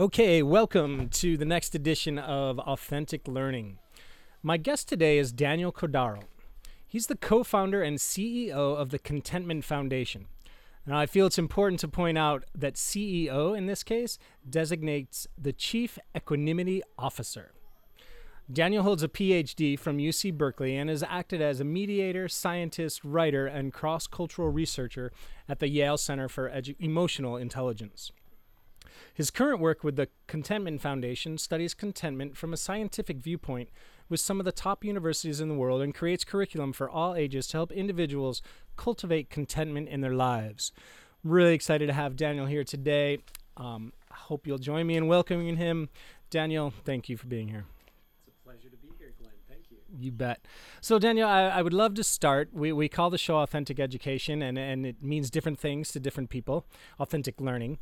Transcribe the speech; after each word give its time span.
Okay, 0.00 0.42
welcome 0.42 1.10
to 1.10 1.36
the 1.36 1.44
next 1.44 1.74
edition 1.74 2.18
of 2.18 2.58
Authentic 2.58 3.28
Learning. 3.28 3.76
My 4.42 4.56
guest 4.56 4.88
today 4.88 5.18
is 5.18 5.30
Daniel 5.30 5.70
Cordaro. 5.70 6.22
He's 6.88 7.06
the 7.06 7.16
co 7.16 7.44
founder 7.44 7.82
and 7.82 7.98
CEO 7.98 8.50
of 8.54 8.88
the 8.88 8.98
Contentment 8.98 9.62
Foundation. 9.62 10.24
Now, 10.86 10.98
I 10.98 11.04
feel 11.04 11.26
it's 11.26 11.38
important 11.38 11.80
to 11.80 11.88
point 11.88 12.16
out 12.16 12.46
that 12.54 12.76
CEO 12.76 13.54
in 13.54 13.66
this 13.66 13.82
case 13.82 14.18
designates 14.48 15.26
the 15.36 15.52
Chief 15.52 15.98
Equanimity 16.16 16.80
Officer. 16.98 17.52
Daniel 18.50 18.84
holds 18.84 19.02
a 19.02 19.08
PhD 19.08 19.78
from 19.78 19.98
UC 19.98 20.32
Berkeley 20.32 20.78
and 20.78 20.88
has 20.88 21.02
acted 21.02 21.42
as 21.42 21.60
a 21.60 21.64
mediator, 21.64 22.26
scientist, 22.26 23.04
writer, 23.04 23.46
and 23.46 23.70
cross 23.70 24.06
cultural 24.06 24.48
researcher 24.48 25.12
at 25.46 25.58
the 25.58 25.68
Yale 25.68 25.98
Center 25.98 26.26
for 26.26 26.48
Edu- 26.48 26.74
Emotional 26.80 27.36
Intelligence. 27.36 28.12
His 29.14 29.30
current 29.30 29.60
work 29.60 29.84
with 29.84 29.96
the 29.96 30.08
Contentment 30.26 30.80
Foundation 30.80 31.38
studies 31.38 31.74
contentment 31.74 32.36
from 32.36 32.52
a 32.52 32.56
scientific 32.56 33.18
viewpoint 33.18 33.68
with 34.08 34.20
some 34.20 34.40
of 34.40 34.44
the 34.44 34.52
top 34.52 34.84
universities 34.84 35.40
in 35.40 35.48
the 35.48 35.54
world 35.54 35.80
and 35.80 35.94
creates 35.94 36.24
curriculum 36.24 36.72
for 36.72 36.90
all 36.90 37.14
ages 37.14 37.46
to 37.48 37.56
help 37.56 37.72
individuals 37.72 38.42
cultivate 38.76 39.30
contentment 39.30 39.88
in 39.88 40.00
their 40.00 40.14
lives. 40.14 40.72
Really 41.22 41.54
excited 41.54 41.86
to 41.86 41.92
have 41.92 42.16
Daniel 42.16 42.46
here 42.46 42.64
today. 42.64 43.18
Um, 43.56 43.92
I 44.10 44.16
hope 44.16 44.46
you'll 44.46 44.58
join 44.58 44.86
me 44.86 44.96
in 44.96 45.06
welcoming 45.06 45.56
him. 45.56 45.90
Daniel, 46.30 46.72
thank 46.84 47.08
you 47.08 47.16
for 47.16 47.26
being 47.26 47.48
here. 47.48 47.66
It's 48.26 48.36
a 48.36 48.44
pleasure 48.44 48.68
to 48.68 48.76
be 48.76 48.88
here, 48.98 49.12
Glenn. 49.20 49.32
Thank 49.48 49.64
you. 49.70 49.76
You 49.98 50.12
bet. 50.12 50.46
So, 50.80 50.98
Daniel, 50.98 51.28
I, 51.28 51.42
I 51.42 51.62
would 51.62 51.72
love 51.74 51.94
to 51.94 52.04
start. 52.04 52.50
We, 52.52 52.72
we 52.72 52.88
call 52.88 53.10
the 53.10 53.18
show 53.18 53.38
Authentic 53.38 53.78
Education, 53.78 54.40
and, 54.42 54.58
and 54.58 54.86
it 54.86 55.02
means 55.02 55.30
different 55.30 55.58
things 55.58 55.92
to 55.92 56.00
different 56.00 56.30
people, 56.30 56.64
authentic 56.98 57.40
learning. 57.40 57.78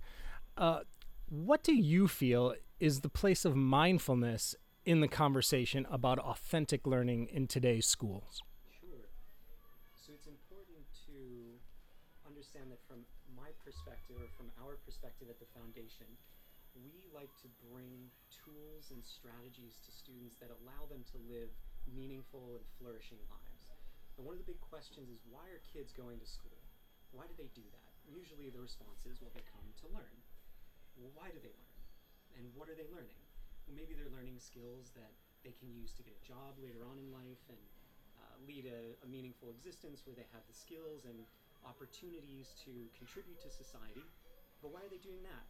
Uh, 0.57 0.81
what 1.29 1.63
do 1.63 1.75
you 1.75 2.09
feel 2.09 2.55
is 2.81 3.01
the 3.01 3.13
place 3.13 3.45
of 3.45 3.55
mindfulness 3.55 4.55
in 4.85 5.01
the 5.01 5.09
conversation 5.09 5.87
about 5.91 6.19
authentic 6.19 6.87
learning 6.87 7.29
in 7.29 7.47
today's 7.47 7.87
schools? 7.87 8.41
Sure. 8.81 9.13
So 9.93 10.17
it's 10.17 10.27
important 10.27 10.89
to 11.05 11.21
understand 12.25 12.73
that 12.73 12.81
from 12.89 13.05
my 13.37 13.53
perspective, 13.61 14.17
or 14.17 14.33
from 14.41 14.49
our 14.65 14.81
perspective 14.89 15.29
at 15.29 15.37
the 15.37 15.49
foundation, 15.53 16.09
we 16.81 17.05
like 17.13 17.35
to 17.45 17.49
bring 17.69 18.09
tools 18.33 18.89
and 18.89 19.05
strategies 19.05 19.85
to 19.85 19.91
students 19.93 20.41
that 20.41 20.49
allow 20.63 20.89
them 20.89 21.05
to 21.13 21.21
live 21.29 21.53
meaningful 21.93 22.57
and 22.57 22.65
flourishing 22.81 23.21
lives. 23.29 23.65
And 24.17 24.25
one 24.25 24.33
of 24.33 24.41
the 24.41 24.49
big 24.49 24.63
questions 24.65 25.13
is 25.13 25.21
why 25.29 25.45
are 25.53 25.61
kids 25.69 25.93
going 25.93 26.17
to 26.23 26.29
school? 26.29 26.57
Why 27.13 27.29
do 27.29 27.37
they 27.37 27.53
do 27.53 27.65
that? 27.77 27.93
Usually 28.09 28.49
the 28.49 28.65
response 28.65 29.05
is, 29.05 29.21
well, 29.21 29.33
they 29.37 29.45
come 29.53 29.69
to 29.85 29.87
learn. 29.93 30.17
Well, 30.99 31.15
why 31.15 31.31
do 31.31 31.39
they 31.39 31.55
learn? 31.55 31.79
And 32.35 32.45
what 32.59 32.67
are 32.67 32.75
they 32.75 32.87
learning? 32.91 33.19
Well, 33.67 33.79
maybe 33.79 33.95
they're 33.95 34.11
learning 34.11 34.43
skills 34.43 34.91
that 34.99 35.15
they 35.47 35.55
can 35.55 35.71
use 35.71 35.95
to 35.95 36.03
get 36.03 36.19
a 36.19 36.23
job 36.27 36.59
later 36.59 36.83
on 36.83 36.99
in 36.99 37.15
life 37.15 37.43
and 37.47 37.63
uh, 38.19 38.35
lead 38.43 38.67
a, 38.67 38.99
a 39.07 39.09
meaningful 39.09 39.55
existence 39.55 40.03
where 40.03 40.19
they 40.19 40.27
have 40.35 40.43
the 40.51 40.57
skills 40.57 41.07
and 41.07 41.23
opportunities 41.63 42.51
to 42.67 42.91
contribute 42.99 43.39
to 43.47 43.51
society. 43.51 44.03
But 44.59 44.75
why 44.75 44.83
are 44.83 44.91
they 44.91 44.99
doing 44.99 45.23
that? 45.23 45.47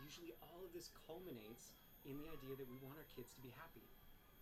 Usually, 0.00 0.32
all 0.40 0.64
of 0.64 0.72
this 0.72 0.88
culminates 1.04 1.76
in 2.08 2.16
the 2.16 2.32
idea 2.32 2.56
that 2.56 2.68
we 2.68 2.80
want 2.80 2.96
our 2.96 3.06
kids 3.12 3.30
to 3.36 3.44
be 3.44 3.52
happy. 3.54 3.84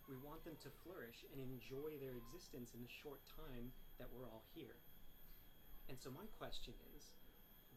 We 0.07 0.17
want 0.23 0.41
them 0.47 0.57
to 0.63 0.69
flourish 0.81 1.27
and 1.29 1.43
enjoy 1.43 1.99
their 1.99 2.15
existence 2.17 2.71
in 2.73 2.81
the 2.81 2.89
short 3.03 3.21
time 3.35 3.69
that 3.99 4.09
we're 4.09 4.25
all 4.31 4.47
here. 4.55 4.79
And 5.91 5.99
so, 5.99 6.09
my 6.09 6.25
question 6.39 6.73
is 6.95 7.13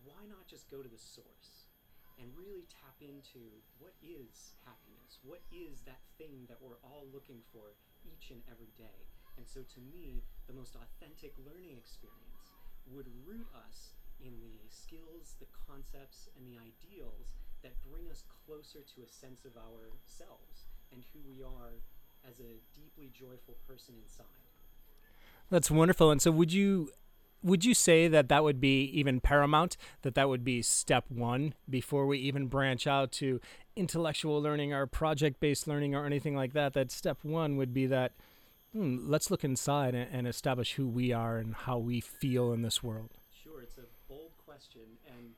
why 0.06 0.22
not 0.30 0.46
just 0.46 0.70
go 0.70 0.80
to 0.80 0.88
the 0.88 1.02
source? 1.02 1.73
And 2.18 2.30
really 2.38 2.64
tap 2.70 2.94
into 3.02 3.42
what 3.78 3.94
is 4.02 4.54
happiness? 4.62 5.18
What 5.22 5.42
is 5.50 5.82
that 5.86 6.02
thing 6.18 6.46
that 6.46 6.60
we're 6.62 6.80
all 6.82 7.06
looking 7.10 7.42
for 7.50 7.74
each 8.06 8.30
and 8.30 8.42
every 8.50 8.70
day? 8.78 8.98
And 9.36 9.46
so, 9.46 9.66
to 9.66 9.80
me, 9.82 10.22
the 10.46 10.54
most 10.54 10.78
authentic 10.78 11.34
learning 11.42 11.74
experience 11.74 12.54
would 12.86 13.10
root 13.26 13.46
us 13.66 13.98
in 14.22 14.38
the 14.38 14.62
skills, 14.70 15.34
the 15.42 15.50
concepts, 15.50 16.30
and 16.38 16.46
the 16.46 16.54
ideals 16.54 17.34
that 17.66 17.74
bring 17.82 18.06
us 18.10 18.22
closer 18.46 18.86
to 18.94 19.02
a 19.02 19.10
sense 19.10 19.42
of 19.44 19.58
ourselves 19.58 20.70
and 20.92 21.02
who 21.10 21.18
we 21.26 21.42
are 21.42 21.82
as 22.22 22.38
a 22.38 22.62
deeply 22.76 23.10
joyful 23.10 23.58
person 23.66 23.94
inside. 23.98 24.26
That's 25.50 25.70
wonderful. 25.70 26.10
And 26.10 26.22
so, 26.22 26.30
would 26.30 26.52
you 26.52 26.90
would 27.44 27.64
you 27.64 27.74
say 27.74 28.08
that 28.08 28.28
that 28.28 28.42
would 28.42 28.60
be 28.60 28.84
even 28.86 29.20
paramount 29.20 29.76
that 30.02 30.14
that 30.14 30.28
would 30.28 30.44
be 30.44 30.62
step 30.62 31.04
one 31.08 31.54
before 31.68 32.06
we 32.06 32.18
even 32.18 32.46
branch 32.46 32.86
out 32.86 33.12
to 33.12 33.40
intellectual 33.76 34.40
learning 34.42 34.72
or 34.72 34.86
project-based 34.86 35.68
learning 35.68 35.94
or 35.94 36.04
anything 36.06 36.34
like 36.34 36.52
that 36.52 36.72
that 36.72 36.90
step 36.90 37.18
one 37.22 37.56
would 37.56 37.72
be 37.72 37.86
that 37.86 38.12
hmm, 38.72 38.96
let's 39.06 39.30
look 39.30 39.44
inside 39.44 39.94
and, 39.94 40.08
and 40.12 40.26
establish 40.26 40.72
who 40.72 40.88
we 40.88 41.12
are 41.12 41.36
and 41.36 41.54
how 41.54 41.78
we 41.78 42.00
feel 42.00 42.52
in 42.52 42.62
this 42.62 42.82
world 42.82 43.10
Sure, 43.44 43.60
it's 43.60 43.76
a 43.76 43.84
bold 44.08 44.32
question, 44.46 44.80
and 45.04 45.36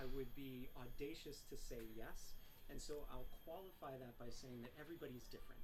I 0.00 0.08
would 0.16 0.34
be 0.34 0.68
audacious 0.80 1.44
to 1.50 1.56
say 1.56 1.84
yes. 1.94 2.32
And 2.70 2.80
so 2.80 3.04
I'll 3.12 3.28
qualify 3.44 3.98
that 3.98 4.16
by 4.18 4.30
saying 4.32 4.62
that 4.62 4.72
everybody's 4.80 5.28
different. 5.28 5.60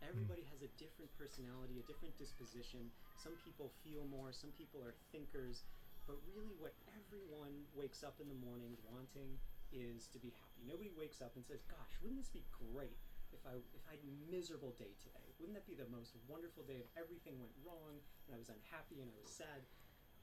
Everybody 0.00 0.42
hmm. 0.42 0.52
has 0.56 0.64
a 0.64 0.70
different 0.80 1.12
personality, 1.20 1.80
a 1.80 1.86
different 1.86 2.16
disposition. 2.16 2.88
Some 3.20 3.36
people 3.44 3.68
feel 3.84 4.08
more, 4.08 4.32
some 4.32 4.50
people 4.56 4.80
are 4.80 4.96
thinkers. 5.12 5.64
But 6.08 6.16
really, 6.26 6.56
what 6.58 6.74
everyone 6.96 7.68
wakes 7.76 8.02
up 8.02 8.18
in 8.18 8.26
the 8.26 8.40
morning 8.42 8.74
wanting 8.88 9.38
is 9.70 10.10
to 10.10 10.18
be 10.18 10.34
happy. 10.34 10.66
Nobody 10.66 10.90
wakes 10.96 11.22
up 11.22 11.36
and 11.38 11.44
says, 11.46 11.62
Gosh, 11.70 11.94
wouldn't 12.02 12.18
this 12.18 12.32
be 12.32 12.42
great 12.50 12.98
if 13.30 13.38
I, 13.46 13.62
if 13.76 13.82
I 13.86 13.94
had 13.94 14.02
a 14.02 14.12
miserable 14.26 14.74
day 14.74 14.90
today? 14.98 15.28
Wouldn't 15.38 15.54
that 15.54 15.68
be 15.68 15.78
the 15.78 15.86
most 15.92 16.16
wonderful 16.26 16.66
day 16.66 16.82
if 16.82 16.90
everything 16.98 17.38
went 17.38 17.54
wrong 17.62 18.00
and 18.26 18.34
I 18.34 18.38
was 18.40 18.50
unhappy 18.50 19.04
and 19.04 19.12
I 19.12 19.18
was 19.20 19.30
sad? 19.30 19.62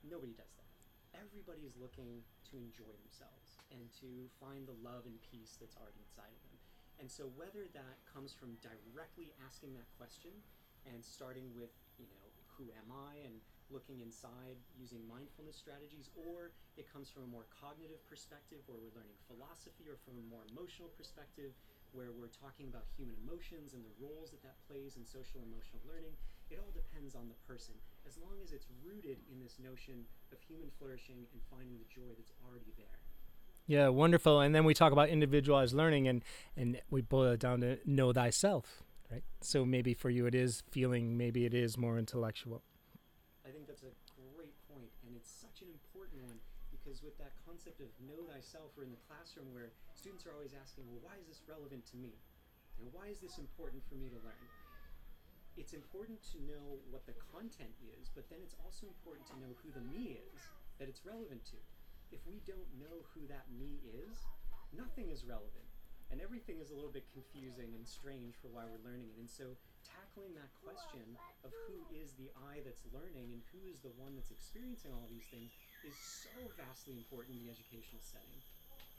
Nobody 0.04 0.36
does 0.36 0.52
that. 0.60 0.68
Everybody 1.16 1.64
is 1.64 1.72
looking 1.80 2.20
to 2.52 2.60
enjoy 2.60 2.92
themselves 3.00 3.56
and 3.72 3.88
to 4.04 4.28
find 4.36 4.68
the 4.68 4.76
love 4.84 5.08
and 5.08 5.16
peace 5.24 5.56
that's 5.56 5.74
already 5.80 6.04
inside 6.04 6.28
of 6.28 6.40
them. 6.44 6.57
And 6.98 7.06
so 7.10 7.30
whether 7.38 7.70
that 7.72 7.96
comes 8.10 8.34
from 8.34 8.58
directly 8.58 9.30
asking 9.46 9.74
that 9.78 9.86
question 9.94 10.34
and 10.82 10.98
starting 11.02 11.54
with, 11.54 11.70
you 11.94 12.10
know, 12.10 12.26
who 12.58 12.74
am 12.74 12.90
I 12.90 13.22
and 13.22 13.38
looking 13.70 14.02
inside 14.02 14.58
using 14.74 15.04
mindfulness 15.06 15.54
strategies, 15.54 16.10
or 16.18 16.50
it 16.74 16.90
comes 16.90 17.06
from 17.06 17.22
a 17.22 17.30
more 17.30 17.46
cognitive 17.54 18.02
perspective 18.08 18.64
where 18.66 18.80
we're 18.80 18.96
learning 18.96 19.14
philosophy, 19.30 19.86
or 19.86 20.00
from 20.02 20.18
a 20.18 20.26
more 20.26 20.42
emotional 20.50 20.90
perspective 20.96 21.54
where 21.92 22.10
we're 22.10 22.32
talking 22.32 22.66
about 22.66 22.88
human 22.96 23.14
emotions 23.22 23.72
and 23.76 23.84
the 23.84 23.94
roles 24.00 24.32
that 24.34 24.42
that 24.42 24.58
plays 24.66 24.98
in 24.98 25.04
social 25.06 25.44
emotional 25.44 25.80
learning. 25.86 26.16
It 26.50 26.58
all 26.58 26.72
depends 26.72 27.14
on 27.14 27.28
the 27.28 27.38
person, 27.44 27.76
as 28.08 28.16
long 28.16 28.40
as 28.40 28.56
it's 28.56 28.72
rooted 28.80 29.20
in 29.28 29.38
this 29.38 29.60
notion 29.60 30.08
of 30.32 30.40
human 30.40 30.72
flourishing 30.80 31.28
and 31.30 31.40
finding 31.52 31.76
the 31.76 31.88
joy 31.92 32.10
that's 32.16 32.32
already 32.42 32.72
there. 32.80 33.07
Yeah 33.68 33.86
wonderful 33.88 34.40
and 34.40 34.52
then 34.54 34.64
we 34.64 34.74
talk 34.74 34.92
about 34.92 35.08
individualized 35.08 35.74
learning 35.74 36.08
and 36.08 36.24
and 36.56 36.80
we 36.90 37.00
boil 37.00 37.32
it 37.32 37.40
down 37.40 37.60
to 37.60 37.78
know 37.86 38.12
thyself 38.12 38.82
right 39.12 39.22
so 39.40 39.64
maybe 39.64 39.94
for 39.94 40.10
you 40.10 40.26
it 40.26 40.34
is 40.34 40.64
feeling 40.70 41.16
maybe 41.16 41.44
it 41.44 41.54
is 41.54 41.78
more 41.78 41.96
intellectual 41.98 42.62
I 43.48 43.50
think 43.50 43.64
that's 43.64 43.80
a 43.80 43.96
great 44.36 44.52
point, 44.68 44.92
and 45.08 45.16
it's 45.16 45.32
such 45.32 45.64
an 45.64 45.72
important 45.72 46.20
one 46.28 46.36
because 46.68 47.00
with 47.00 47.16
that 47.16 47.32
concept 47.48 47.80
of 47.80 47.88
know 48.04 48.28
thyself, 48.28 48.76
we're 48.76 48.84
in 48.84 48.92
the 48.92 49.00
classroom 49.08 49.48
where 49.56 49.72
students 49.96 50.28
are 50.28 50.36
always 50.36 50.52
asking, 50.52 50.84
well, 50.84 51.00
why 51.00 51.16
is 51.16 51.32
this 51.32 51.40
relevant 51.48 51.88
to 51.88 51.96
me? 51.96 52.12
And 52.76 52.92
why 52.92 53.08
is 53.08 53.24
this 53.24 53.40
important 53.40 53.80
for 53.88 53.96
me 53.96 54.12
to 54.12 54.20
learn? 54.20 54.44
It's 55.56 55.72
important 55.72 56.20
to 56.36 56.44
know 56.44 56.76
what 56.92 57.08
the 57.08 57.16
content 57.32 57.72
is, 57.88 58.12
but 58.12 58.28
then 58.28 58.44
it's 58.44 58.54
also 58.60 58.84
important 58.84 59.24
to 59.32 59.36
know 59.40 59.56
who 59.64 59.72
the 59.72 59.84
me 59.88 60.20
is 60.20 60.52
that 60.76 60.92
it's 60.92 61.08
relevant 61.08 61.40
to. 61.56 61.58
If 62.12 62.24
we 62.26 62.40
don't 62.46 62.68
know 62.80 63.04
who 63.14 63.26
that 63.28 63.46
me 63.52 63.80
is, 63.84 64.16
nothing 64.72 65.10
is 65.10 65.24
relevant. 65.24 65.68
And 66.10 66.24
everything 66.24 66.56
is 66.56 66.72
a 66.72 66.74
little 66.74 66.90
bit 66.90 67.04
confusing 67.12 67.76
and 67.76 67.84
strange 67.84 68.32
for 68.40 68.48
why 68.48 68.64
we're 68.64 68.80
learning 68.80 69.12
it. 69.12 69.20
And 69.20 69.28
so 69.28 69.52
tackling 69.84 70.32
that 70.40 70.48
question 70.64 71.04
of 71.44 71.52
who 71.68 71.84
is 71.92 72.16
the 72.16 72.32
I 72.48 72.64
that's 72.64 72.80
learning 72.96 73.28
and 73.36 73.44
who 73.52 73.68
is 73.68 73.84
the 73.84 73.92
one 74.00 74.16
that's 74.16 74.32
experiencing 74.32 74.96
all 74.96 75.04
these 75.12 75.28
things 75.28 75.52
is 75.84 75.92
so 76.00 76.48
vastly 76.56 76.96
important 76.96 77.36
in 77.36 77.44
the 77.44 77.52
educational 77.52 78.00
setting. 78.00 78.40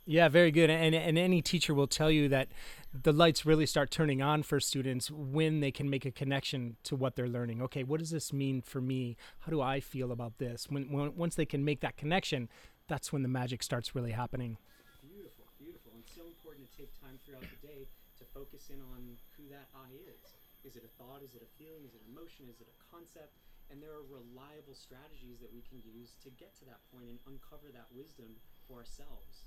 Yeah, 0.05 0.27
very 0.27 0.49
good. 0.51 0.69
And 0.69 0.95
and 0.95 1.17
any 1.17 1.41
teacher 1.41 1.73
will 1.73 1.87
tell 1.87 2.09
you 2.09 2.29
that 2.29 2.47
the 2.93 3.13
lights 3.13 3.45
really 3.45 3.65
start 3.65 3.91
turning 3.91 4.21
on 4.21 4.41
for 4.41 4.59
students 4.59 5.11
when 5.11 5.59
they 5.59 5.71
can 5.71 5.89
make 5.89 6.05
a 6.05 6.11
connection 6.11 6.77
to 6.83 6.95
what 6.95 7.15
they're 7.15 7.27
learning. 7.27 7.61
Okay, 7.61 7.83
what 7.83 7.99
does 7.99 8.09
this 8.09 8.33
mean 8.33 8.61
for 8.61 8.81
me? 8.81 9.17
How 9.39 9.51
do 9.51 9.61
I 9.61 9.79
feel 9.79 10.11
about 10.11 10.39
this? 10.39 10.67
When, 10.69 10.91
when 10.91 11.15
once 11.15 11.35
they 11.35 11.45
can 11.45 11.63
make 11.63 11.81
that 11.81 11.97
connection, 11.97 12.49
that's 12.89 13.13
when 13.13 13.21
the 13.21 13.31
magic 13.31 13.63
starts 13.63 13.95
really 13.95 14.11
happening. 14.11 14.57
Beautiful, 15.05 15.45
beautiful. 15.61 15.93
And 15.95 16.03
so 16.03 16.25
important 16.25 16.67
to 16.67 16.73
take 16.75 16.91
time 16.99 17.15
throughout 17.23 17.45
the 17.45 17.61
day 17.61 17.87
to 18.19 18.23
focus 18.33 18.67
in 18.73 18.81
on 18.81 19.15
who 19.37 19.47
that 19.53 19.69
I 19.71 19.93
is. 19.95 20.35
Is 20.67 20.75
it 20.75 20.83
a 20.83 20.91
thought? 20.99 21.23
Is 21.23 21.37
it 21.37 21.45
a 21.45 21.51
feeling? 21.55 21.87
Is 21.87 21.95
it 21.95 22.01
an 22.03 22.11
emotion? 22.11 22.51
Is 22.51 22.59
it 22.59 22.67
a 22.67 22.77
concept? 22.91 23.39
And 23.71 23.79
there 23.79 23.93
are 23.93 24.03
reliable 24.03 24.73
strategies 24.73 25.39
that 25.39 25.53
we 25.53 25.61
can 25.61 25.79
use 25.85 26.17
to 26.25 26.29
get 26.35 26.57
to 26.59 26.65
that 26.65 26.81
point 26.91 27.07
and 27.07 27.19
uncover 27.29 27.71
that 27.71 27.87
wisdom 27.95 28.41
for 28.67 28.81
ourselves. 28.81 29.45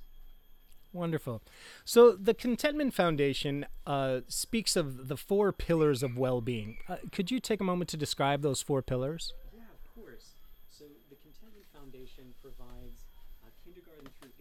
Wonderful. 0.93 1.43
So 1.85 2.13
the 2.13 2.35
Contentment 2.35 2.93
Foundation 2.95 3.67
uh, 3.87 4.21
speaks 4.29 4.77
of 4.77 5.09
the 5.09 5.17
four 5.17 5.51
pillars 5.53 6.03
of 6.03 6.19
well-being. 6.19 6.77
Uh, 6.89 6.97
could 7.11 7.31
you 7.31 7.41
take 7.41 7.61
a 7.61 7.65
moment 7.65 7.89
to 7.91 7.97
describe 7.97 8.43
those 8.43 8.61
four 8.61 8.83
pillars? 8.83 9.33
Yeah, 9.55 9.63
of 9.73 9.83
course. 9.95 10.37
So 10.69 10.85
the 11.09 11.17
Contentment 11.17 11.65
Foundation 11.73 12.35
provides 12.43 12.92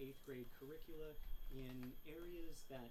eighth 0.02 0.18
grade 0.26 0.50
curricula 0.58 1.14
in 1.54 1.94
areas 2.10 2.66
that 2.66 2.90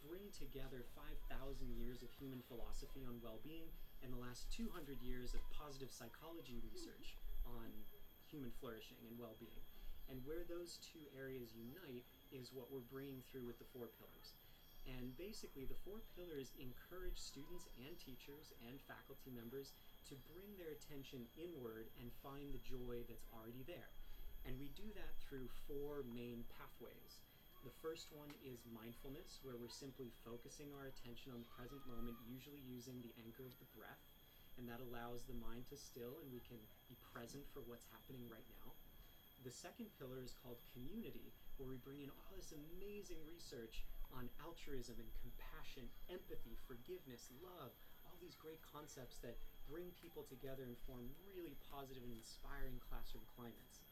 bring 0.00 0.24
together 0.32 0.88
5,000 0.96 1.28
years 1.76 2.00
of 2.00 2.08
human 2.16 2.40
philosophy 2.48 3.04
on 3.04 3.20
well-being 3.20 3.68
and 4.00 4.08
the 4.08 4.20
last 4.20 4.48
200 4.56 4.96
years 5.04 5.36
of 5.36 5.44
positive 5.52 5.92
psychology 5.92 6.56
research 6.64 7.16
on 7.44 7.68
human 8.24 8.52
flourishing 8.56 8.96
and 9.04 9.18
well-being. 9.20 9.60
And 10.08 10.22
where 10.22 10.46
those 10.46 10.78
two 10.80 11.02
areas 11.18 11.52
unite 11.52 12.06
is 12.30 12.54
what 12.54 12.70
we're 12.70 12.86
bringing 12.86 13.20
through 13.26 13.46
with 13.46 13.58
the 13.58 13.68
four 13.74 13.90
pillars. 13.98 14.38
And 14.86 15.10
basically, 15.18 15.66
the 15.66 15.78
four 15.82 15.98
pillars 16.14 16.54
encourage 16.62 17.18
students 17.18 17.66
and 17.82 17.98
teachers 17.98 18.54
and 18.62 18.78
faculty 18.86 19.34
members 19.34 19.74
to 20.06 20.14
bring 20.30 20.54
their 20.54 20.70
attention 20.70 21.26
inward 21.34 21.90
and 21.98 22.14
find 22.22 22.54
the 22.54 22.62
joy 22.62 23.02
that's 23.10 23.26
already 23.34 23.66
there. 23.66 23.90
And 24.46 24.54
we 24.62 24.70
do 24.78 24.86
that 24.94 25.18
through 25.26 25.50
four 25.66 26.06
main 26.06 26.46
pathways. 26.54 27.18
The 27.66 27.74
first 27.82 28.14
one 28.14 28.30
is 28.46 28.62
mindfulness, 28.70 29.42
where 29.42 29.58
we're 29.58 29.74
simply 29.74 30.14
focusing 30.22 30.70
our 30.70 30.86
attention 30.86 31.34
on 31.34 31.42
the 31.42 31.50
present 31.50 31.82
moment, 31.90 32.14
usually 32.22 32.62
using 32.62 33.02
the 33.02 33.10
anchor 33.26 33.42
of 33.42 33.58
the 33.58 33.66
breath. 33.74 34.06
And 34.54 34.70
that 34.70 34.78
allows 34.78 35.26
the 35.26 35.34
mind 35.42 35.66
to 35.68 35.76
still 35.76 36.22
and 36.22 36.30
we 36.30 36.38
can 36.46 36.62
be 36.86 36.94
present 37.10 37.42
for 37.50 37.66
what's 37.66 37.90
happening 37.90 38.22
right 38.30 38.46
now. 38.62 38.70
The 39.42 39.50
second 39.50 39.90
pillar 39.98 40.22
is 40.22 40.38
called 40.38 40.62
community, 40.70 41.34
where 41.58 41.66
we 41.66 41.82
bring 41.82 42.06
in 42.06 42.14
all 42.14 42.30
this 42.38 42.54
amazing 42.54 43.18
research 43.26 43.82
on 44.14 44.30
altruism 44.46 44.94
and 45.02 45.10
compassion, 45.18 45.90
empathy, 46.06 46.54
forgiveness, 46.70 47.34
love, 47.42 47.74
all 48.06 48.14
these 48.22 48.38
great 48.38 48.62
concepts 48.62 49.18
that 49.26 49.42
bring 49.66 49.90
people 49.98 50.22
together 50.22 50.62
and 50.70 50.78
form 50.86 51.10
really 51.26 51.58
positive 51.66 52.06
and 52.06 52.14
inspiring 52.14 52.78
classroom 52.78 53.26
climates. 53.34 53.82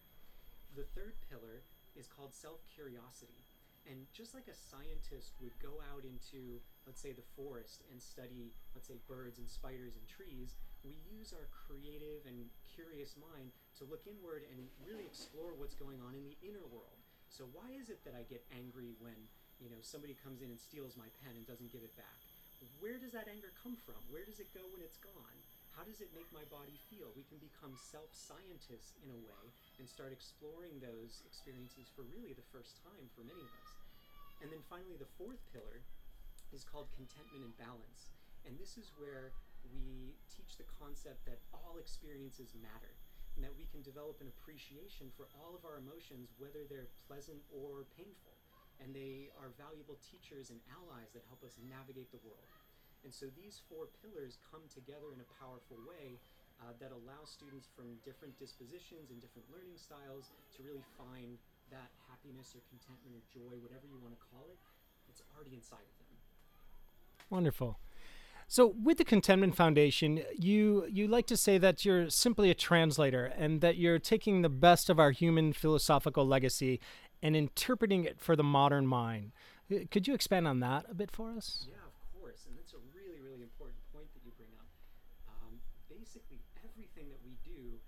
The 0.74 0.90
third 0.90 1.14
pillar 1.30 1.62
is 1.94 2.10
called 2.10 2.34
self 2.34 2.58
curiosity. 2.66 3.46
And 3.86 4.08
just 4.16 4.34
like 4.34 4.48
a 4.48 4.56
scientist 4.56 5.36
would 5.38 5.54
go 5.60 5.78
out 5.92 6.02
into, 6.08 6.58
let's 6.88 6.98
say, 6.98 7.12
the 7.12 7.30
forest 7.36 7.84
and 7.92 8.00
study, 8.00 8.50
let's 8.72 8.88
say, 8.88 8.96
birds 9.06 9.36
and 9.38 9.46
spiders 9.46 9.94
and 9.94 10.02
trees, 10.08 10.56
we 10.82 10.96
use 11.04 11.36
our 11.36 11.46
creative 11.52 12.24
and 12.24 12.48
curious 12.64 13.14
mind 13.14 13.52
to 13.76 13.84
look 13.84 14.08
inward 14.08 14.48
and 14.50 14.66
really 14.82 15.04
explore 15.04 15.52
what's 15.54 15.76
going 15.76 16.00
on 16.00 16.16
in 16.16 16.24
the 16.24 16.34
inner 16.42 16.64
world. 16.72 16.96
So 17.28 17.44
why 17.52 17.76
is 17.76 17.92
it 17.92 18.02
that 18.08 18.16
I 18.16 18.24
get 18.26 18.42
angry 18.50 18.96
when 18.98 19.16
you 19.60 19.68
know 19.68 19.78
somebody 19.84 20.16
comes 20.16 20.40
in 20.42 20.48
and 20.48 20.58
steals 20.58 20.96
my 20.96 21.08
pen 21.22 21.36
and 21.36 21.44
doesn't 21.44 21.70
give 21.70 21.84
it 21.84 21.94
back? 21.94 22.18
Where 22.80 22.96
does 22.96 23.12
that 23.12 23.28
anger 23.28 23.52
come 23.60 23.76
from? 23.84 24.00
Where 24.08 24.24
does 24.24 24.40
it 24.40 24.48
go 24.56 24.64
when 24.72 24.80
it's 24.80 24.98
gone? 24.98 25.38
How 25.74 25.82
does 25.82 25.98
it 25.98 26.14
make 26.14 26.30
my 26.30 26.46
body 26.54 26.78
feel? 26.86 27.10
We 27.18 27.26
can 27.26 27.42
become 27.42 27.74
self-scientists 27.74 28.94
in 29.02 29.10
a 29.10 29.18
way 29.26 29.50
and 29.82 29.90
start 29.90 30.14
exploring 30.14 30.78
those 30.78 31.26
experiences 31.26 31.90
for 31.90 32.06
really 32.14 32.30
the 32.30 32.46
first 32.54 32.78
time 32.86 33.10
for 33.10 33.26
many 33.26 33.42
of 33.42 33.50
us. 33.58 33.70
And 34.38 34.54
then 34.54 34.62
finally, 34.70 34.94
the 34.94 35.10
fourth 35.18 35.42
pillar 35.50 35.82
is 36.54 36.62
called 36.62 36.94
contentment 36.94 37.42
and 37.42 37.54
balance. 37.58 38.14
And 38.46 38.54
this 38.54 38.78
is 38.78 38.94
where 38.94 39.34
we 39.74 40.14
teach 40.30 40.54
the 40.54 40.68
concept 40.78 41.26
that 41.26 41.42
all 41.50 41.82
experiences 41.82 42.54
matter 42.54 42.94
and 43.34 43.42
that 43.42 43.58
we 43.58 43.66
can 43.66 43.82
develop 43.82 44.22
an 44.22 44.30
appreciation 44.30 45.10
for 45.18 45.26
all 45.34 45.58
of 45.58 45.66
our 45.66 45.82
emotions, 45.82 46.30
whether 46.38 46.62
they're 46.70 46.94
pleasant 47.10 47.42
or 47.50 47.90
painful. 47.98 48.38
And 48.78 48.94
they 48.94 49.34
are 49.34 49.50
valuable 49.58 49.98
teachers 50.06 50.54
and 50.54 50.62
allies 50.70 51.10
that 51.18 51.26
help 51.26 51.42
us 51.42 51.58
navigate 51.58 52.14
the 52.14 52.22
world. 52.22 52.46
And 53.04 53.12
so 53.12 53.28
these 53.36 53.60
four 53.68 53.92
pillars 54.00 54.40
come 54.48 54.64
together 54.72 55.12
in 55.12 55.20
a 55.20 55.28
powerful 55.36 55.76
way 55.84 56.16
uh, 56.64 56.72
that 56.80 56.90
allows 56.90 57.28
students 57.28 57.68
from 57.68 58.00
different 58.00 58.32
dispositions 58.40 59.12
and 59.12 59.20
different 59.20 59.44
learning 59.52 59.76
styles 59.76 60.32
to 60.56 60.64
really 60.64 60.84
find 60.96 61.36
that 61.68 61.92
happiness 62.08 62.56
or 62.56 62.64
contentment 62.72 63.12
or 63.12 63.22
joy, 63.28 63.54
whatever 63.60 63.84
you 63.84 64.00
want 64.00 64.16
to 64.16 64.22
call 64.32 64.48
it, 64.48 64.58
it's 65.08 65.22
already 65.36 65.54
inside 65.54 65.84
of 65.84 65.94
them. 66.00 66.16
Wonderful. 67.30 67.78
So, 68.46 68.74
with 68.82 68.98
the 68.98 69.04
Contentment 69.04 69.56
Foundation, 69.56 70.22
you 70.36 70.86
you 70.90 71.08
like 71.08 71.26
to 71.28 71.36
say 71.36 71.56
that 71.58 71.84
you're 71.84 72.10
simply 72.10 72.50
a 72.50 72.54
translator 72.54 73.24
and 73.24 73.60
that 73.62 73.76
you're 73.76 73.98
taking 73.98 74.42
the 74.42 74.50
best 74.50 74.90
of 74.90 75.00
our 75.00 75.12
human 75.12 75.52
philosophical 75.52 76.26
legacy 76.26 76.78
and 77.22 77.34
interpreting 77.34 78.04
it 78.04 78.20
for 78.20 78.36
the 78.36 78.44
modern 78.44 78.86
mind. 78.86 79.32
Uh, 79.72 79.88
could 79.90 80.06
you 80.06 80.12
expand 80.12 80.46
on 80.46 80.60
that 80.60 80.84
a 80.90 80.94
bit 80.94 81.10
for 81.10 81.32
us? 81.32 81.66
Yeah, 81.66 81.80
of 81.88 81.96
course, 82.20 82.44
and 82.44 82.52
that's 82.58 82.74
a 82.74 82.82
really, 82.92 83.18
really 83.24 83.42
important 83.42 83.80
point 83.96 84.12
that 84.12 84.20
you 84.26 84.32
bring 84.36 84.52
up. 84.60 84.68
Um, 85.26 85.56
basically, 85.88 86.44
everything 86.60 87.08
that 87.08 87.24
we 87.24 87.40
do 87.48 87.80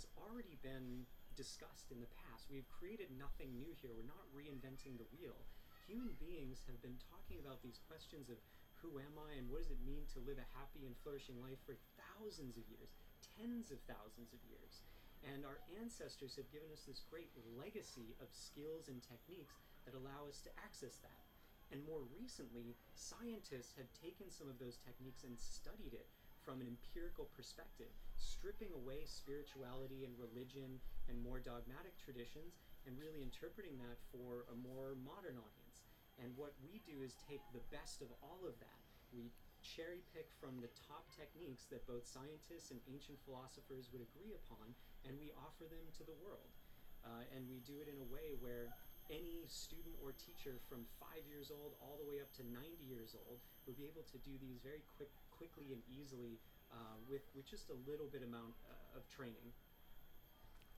has 0.00 0.08
already 0.16 0.56
been 0.64 1.04
discussed 1.36 1.92
in 1.92 2.00
the 2.00 2.08
past. 2.24 2.48
We've 2.48 2.68
created 2.72 3.12
nothing 3.20 3.52
new 3.52 3.68
here. 3.76 3.92
We're 3.92 4.08
not 4.08 4.32
reinventing 4.32 4.96
the 4.96 5.04
wheel. 5.12 5.36
Human 5.84 6.16
beings 6.16 6.64
have 6.64 6.80
been 6.80 6.96
talking 7.12 7.36
about 7.36 7.60
these 7.60 7.84
questions 7.84 8.32
of 8.32 8.40
who 8.80 8.96
am 8.96 9.20
I 9.20 9.36
and 9.36 9.52
what 9.52 9.60
does 9.60 9.68
it 9.68 9.84
mean 9.84 10.08
to 10.16 10.24
live 10.24 10.40
a 10.40 10.56
happy 10.56 10.88
and 10.88 10.96
flourishing 11.04 11.36
life 11.44 11.60
for 11.68 11.76
thousands 12.00 12.56
of 12.56 12.64
years, 12.72 12.96
tens 13.36 13.68
of 13.68 13.84
thousands 13.84 14.32
of 14.32 14.40
years. 14.48 14.80
And 15.20 15.44
our 15.44 15.60
ancestors 15.76 16.32
have 16.40 16.48
given 16.48 16.72
us 16.72 16.88
this 16.88 17.04
great 17.04 17.28
legacy 17.60 18.16
of 18.24 18.32
skills 18.32 18.88
and 18.88 19.04
techniques 19.04 19.60
that 19.84 19.92
allow 19.92 20.24
us 20.32 20.40
to 20.48 20.56
access 20.64 20.96
that. 21.04 21.28
And 21.68 21.84
more 21.84 22.08
recently, 22.08 22.72
scientists 22.96 23.76
have 23.76 23.92
taken 23.92 24.32
some 24.32 24.48
of 24.48 24.56
those 24.56 24.80
techniques 24.80 25.28
and 25.28 25.36
studied 25.36 25.92
it 25.92 26.08
from 26.44 26.60
an 26.60 26.68
empirical 26.68 27.28
perspective, 27.36 27.92
stripping 28.16 28.72
away 28.72 29.04
spirituality 29.04 30.04
and 30.08 30.16
religion 30.16 30.80
and 31.08 31.16
more 31.20 31.38
dogmatic 31.40 31.96
traditions 32.00 32.60
and 32.88 32.96
really 32.96 33.20
interpreting 33.20 33.76
that 33.80 34.00
for 34.08 34.48
a 34.48 34.56
more 34.56 34.96
modern 35.04 35.36
audience. 35.36 35.84
And 36.20 36.32
what 36.36 36.52
we 36.60 36.80
do 36.84 37.00
is 37.00 37.16
take 37.28 37.44
the 37.52 37.64
best 37.72 38.00
of 38.04 38.12
all 38.20 38.44
of 38.44 38.56
that. 38.60 38.80
We 39.12 39.32
cherry 39.60 40.04
pick 40.16 40.32
from 40.40 40.60
the 40.60 40.72
top 40.88 41.08
techniques 41.12 41.68
that 41.68 41.84
both 41.84 42.08
scientists 42.08 42.72
and 42.72 42.80
ancient 42.88 43.20
philosophers 43.24 43.92
would 43.92 44.04
agree 44.04 44.32
upon, 44.32 44.72
and 45.04 45.16
we 45.20 45.32
offer 45.36 45.68
them 45.68 45.84
to 46.00 46.04
the 46.04 46.16
world. 46.20 46.52
Uh, 47.00 47.24
and 47.32 47.48
we 47.48 47.64
do 47.64 47.80
it 47.80 47.88
in 47.88 47.96
a 47.96 48.08
way 48.12 48.36
where 48.40 48.68
any 49.08 49.42
student 49.48 49.96
or 50.04 50.14
teacher 50.14 50.60
from 50.70 50.86
five 51.02 51.24
years 51.26 51.50
old 51.50 51.74
all 51.82 51.98
the 51.98 52.06
way 52.06 52.22
up 52.22 52.30
to 52.38 52.46
90 52.46 52.62
years 52.86 53.16
old 53.16 53.42
would 53.66 53.74
be 53.74 53.88
able 53.88 54.06
to 54.06 54.18
do 54.22 54.36
these 54.38 54.62
very 54.62 54.84
quick, 54.94 55.10
quickly 55.40 55.72
and 55.72 55.80
easily 55.88 56.38
uh, 56.70 57.00
with, 57.08 57.22
with 57.34 57.48
just 57.48 57.70
a 57.70 57.90
little 57.90 58.06
bit 58.12 58.22
amount 58.22 58.52
uh, 58.68 58.98
of 58.98 59.08
training. 59.08 59.56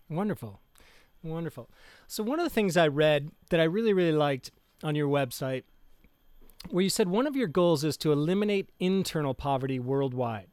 Wonderful. 0.09 0.61
Wonderful. 1.25 1.69
So, 2.07 2.23
one 2.23 2.39
of 2.39 2.45
the 2.45 2.51
things 2.51 2.77
I 2.77 2.87
read 2.87 3.31
that 3.51 3.59
I 3.59 3.65
really, 3.65 3.93
really 3.93 4.17
liked 4.17 4.53
on 4.85 4.95
your 4.95 5.09
website 5.09 5.65
where 6.71 6.83
you 6.83 6.91
said 6.91 7.09
one 7.09 7.27
of 7.27 7.35
your 7.35 7.49
goals 7.49 7.83
is 7.83 7.97
to 7.99 8.13
eliminate 8.13 8.71
internal 8.79 9.35
poverty 9.35 9.81
worldwide 9.81 10.49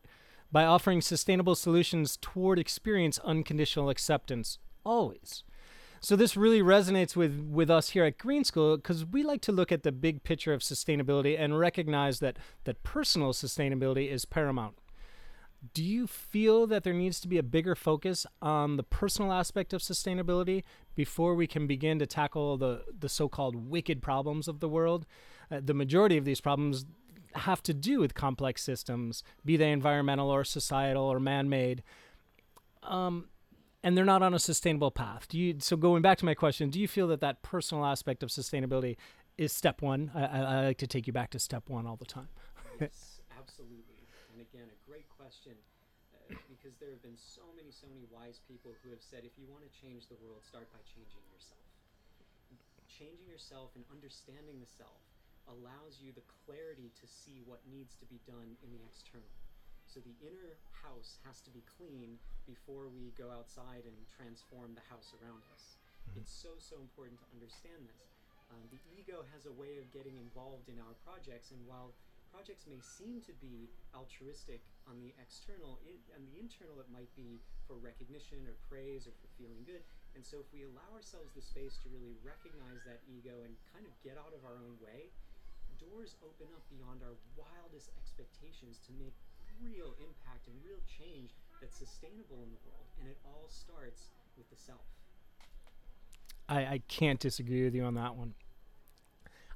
by 0.52 0.66
offering 0.66 1.02
sustainable 1.02 1.54
solutions 1.54 2.18
toward 2.20 2.58
experience 2.58 3.20
unconditional 3.20 3.90
acceptance 3.90 4.58
always. 4.84 5.44
So 6.02 6.16
this 6.16 6.38
really 6.38 6.62
resonates 6.62 7.16
with 7.16 7.40
with 7.40 7.70
us 7.70 7.90
here 7.90 8.06
at 8.06 8.18
Green 8.18 8.44
School 8.44 8.78
because 8.78 9.06
we 9.06 9.24
like 9.24 9.42
to 9.42 9.52
look 9.52 9.72
at 9.72 9.84
the 9.84 9.92
big 9.92 10.24
picture 10.24 10.54
of 10.54 10.62
sustainability 10.62 11.40
and 11.40 11.60
recognize 11.60 12.20
that 12.20 12.38
that 12.64 12.84
personal 12.84 13.34
sustainability 13.34 14.10
is 14.10 14.26
paramount. 14.26 14.76
Do 15.74 15.84
you 15.84 16.08
feel 16.08 16.68
that 16.68 16.84
there 16.86 16.94
needs 16.94 17.20
to 17.20 17.28
be 17.28 17.38
a 17.38 17.44
bigger 17.44 17.76
focus 17.76 18.26
on 18.42 18.78
the 18.78 18.84
personal 18.84 19.34
aspect 19.34 19.74
of 19.74 19.82
sustainability 19.82 20.64
before 20.96 21.36
we 21.36 21.48
can 21.48 21.68
begin 21.68 22.00
to 22.00 22.06
tackle 22.06 22.56
the, 22.56 22.84
the 22.98 23.10
so-called 23.10 23.70
wicked 23.70 24.02
problems 24.02 24.48
of 24.48 24.62
the 24.62 24.70
world? 24.70 25.06
Uh, 25.52 25.60
the 25.62 25.74
majority 25.74 26.16
of 26.16 26.24
these 26.24 26.40
problems 26.40 26.86
have 27.36 27.62
to 27.64 27.74
do 27.74 28.00
with 28.00 28.14
complex 28.14 28.64
systems 28.64 29.22
be 29.44 29.58
they 29.58 29.72
environmental 29.72 30.30
or 30.30 30.46
societal 30.46 31.04
or 31.04 31.20
man-made. 31.20 31.84
Um, 32.84 33.28
and 33.84 33.98
they're 33.98 34.06
not 34.06 34.22
on 34.22 34.34
a 34.34 34.40
sustainable 34.40 34.92
path 34.92 35.28
do 35.28 35.38
you 35.38 35.56
so 35.60 35.76
going 35.78 36.02
back 36.02 36.18
to 36.18 36.26
my 36.26 36.34
question 36.34 36.70
do 36.70 36.80
you 36.80 36.88
feel 36.88 37.08
that 37.08 37.22
that 37.22 37.42
personal 37.42 37.86
aspect 37.86 38.24
of 38.24 38.30
sustainability 38.30 38.96
is 39.38 39.54
step 39.54 39.82
one 39.82 40.12
i, 40.14 40.26
I 40.26 40.66
like 40.66 40.78
to 40.80 40.88
take 40.88 41.08
you 41.08 41.14
back 41.14 41.30
to 41.32 41.40
step 41.40 41.70
one 41.70 41.86
all 41.88 41.96
the 41.96 42.06
time 42.06 42.28
yes 42.80 43.22
absolutely 43.40 44.00
And 44.34 44.48
again, 44.48 44.68
a 44.72 44.80
great 44.88 45.08
question 45.12 45.56
uh, 46.16 46.36
because 46.48 46.78
there 46.80 46.92
have 46.96 47.04
been 47.04 47.18
so 47.20 47.44
many, 47.60 47.72
so 47.72 47.88
many 47.92 48.08
wise 48.08 48.40
people 48.48 48.72
who 48.80 48.90
have 48.96 49.04
said 49.04 49.28
if 49.28 49.36
you 49.36 49.44
want 49.52 49.68
to 49.68 49.72
change 49.76 50.08
the 50.08 50.16
world, 50.24 50.40
start 50.48 50.72
by 50.72 50.80
changing 50.88 51.24
yourself. 51.34 51.64
Changing 52.88 53.28
yourself 53.28 53.76
and 53.76 53.84
understanding 53.92 54.60
the 54.64 54.68
self 54.68 55.00
allows 55.48 56.00
you 56.00 56.12
the 56.16 56.26
clarity 56.46 56.92
to 57.00 57.06
see 57.08 57.44
what 57.44 57.60
needs 57.68 57.96
to 58.00 58.06
be 58.08 58.20
done 58.28 58.56
in 58.64 58.70
the 58.72 58.82
external. 58.88 59.28
So 59.90 59.98
the 60.06 60.14
inner 60.22 60.54
house 60.70 61.18
has 61.26 61.42
to 61.42 61.50
be 61.50 61.66
clean 61.66 62.22
before 62.46 62.94
we 62.94 63.10
go 63.18 63.34
outside 63.34 63.90
and 63.90 63.98
transform 64.06 64.78
the 64.78 64.86
house 64.86 65.18
around 65.18 65.42
us. 65.50 65.82
Mm-hmm. 66.06 66.22
It's 66.22 66.30
so, 66.30 66.54
so 66.62 66.78
important 66.78 67.18
to 67.26 67.28
understand 67.34 67.90
this. 67.98 68.22
Um, 68.54 68.70
the 68.70 68.78
ego 68.94 69.26
has 69.34 69.50
a 69.50 69.54
way 69.58 69.82
of 69.82 69.90
getting 69.90 70.22
involved 70.22 70.70
in 70.70 70.78
our 70.78 70.94
projects, 71.02 71.50
and 71.50 71.58
while 71.66 71.98
projects 72.30 72.70
may 72.70 72.78
seem 72.86 73.18
to 73.26 73.34
be 73.42 73.66
altruistic 73.98 74.62
on 74.86 75.02
the 75.02 75.10
external, 75.18 75.82
it, 75.82 75.98
on 76.14 76.22
the 76.22 76.38
internal, 76.38 76.78
it 76.78 76.90
might 76.94 77.10
be 77.18 77.42
for 77.66 77.82
recognition 77.82 78.46
or 78.46 78.54
praise 78.70 79.10
or 79.10 79.14
for 79.18 79.30
feeling 79.42 79.66
good. 79.66 79.82
And 80.14 80.22
so, 80.22 80.38
if 80.38 80.50
we 80.54 80.70
allow 80.70 80.90
ourselves 80.94 81.34
the 81.34 81.42
space 81.42 81.82
to 81.82 81.90
really 81.90 82.14
recognize 82.22 82.82
that 82.86 83.02
ego 83.10 83.42
and 83.42 83.58
kind 83.74 83.90
of 83.90 83.94
get 84.06 84.22
out 84.22 84.34
of 84.38 84.46
our 84.46 84.58
own 84.58 84.78
way, 84.82 85.10
doors 85.80 86.20
open 86.22 86.52
up 86.52 86.62
beyond 86.68 87.00
our 87.02 87.16
wildest 87.40 87.90
expectations 87.96 88.84
to 88.84 88.92
make 89.00 89.16
real 89.62 89.94
impact 90.00 90.48
and 90.48 90.56
real 90.64 90.82
change 90.88 91.32
that's 91.62 91.76
sustainable 91.76 92.42
in 92.44 92.50
the 92.50 92.62
world. 92.66 92.88
And 93.00 93.08
it 93.08 93.18
all 93.24 93.48
starts 93.48 94.12
with 94.38 94.50
the 94.50 94.56
self. 94.56 94.82
I, 96.48 96.60
I 96.60 96.82
can't 96.88 97.20
disagree 97.20 97.64
with 97.64 97.76
you 97.76 97.84
on 97.84 97.94
that 97.96 98.16
one. 98.16 98.34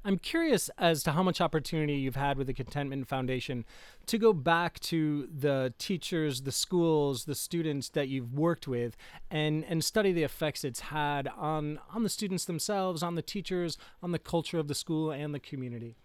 I'm 0.06 0.18
curious 0.18 0.70
as 0.78 1.02
to 1.04 1.14
how 1.14 1.24
much 1.24 1.40
opportunity 1.40 1.94
you've 1.94 2.18
had 2.18 2.38
with 2.38 2.48
the 2.48 2.54
Contentment 2.54 3.08
Foundation 3.08 3.64
to 4.08 4.18
go 4.18 4.34
back 4.34 4.80
to 4.82 5.30
the 5.34 5.74
teachers, 5.78 6.42
the 6.42 6.52
schools, 6.52 7.24
the 7.24 7.36
students 7.36 7.88
that 7.90 8.10
you've 8.10 8.34
worked 8.34 8.68
with 8.68 8.98
and, 9.32 9.64
and 9.64 9.82
study 9.82 10.12
the 10.12 10.24
effects 10.24 10.66
it's 10.66 10.82
had 10.82 11.30
on, 11.30 11.80
on 11.94 12.04
the 12.04 12.10
students 12.10 12.44
themselves, 12.44 13.02
on 13.02 13.16
the 13.16 13.22
teachers, 13.22 13.78
on 14.02 14.12
the 14.12 14.20
culture 14.20 14.60
of 14.60 14.68
the 14.68 14.76
school 14.76 15.10
and 15.10 15.34
the 15.34 15.40
community. 15.40 15.96